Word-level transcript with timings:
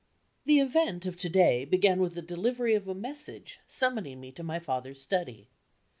The 0.45 0.59
event 0.59 1.05
of 1.05 1.15
to 1.17 1.29
day 1.29 1.63
began 1.63 2.01
with 2.01 2.15
the 2.15 2.23
delivery 2.23 2.73
of 2.73 2.87
a 2.87 2.95
message 2.95 3.59
summoning 3.67 4.19
me 4.19 4.31
to 4.31 4.41
my 4.41 4.57
father's 4.57 4.99
study. 4.99 5.47